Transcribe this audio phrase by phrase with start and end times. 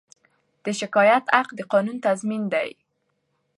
[0.63, 2.69] د شکایت حق د قانون تضمین دی.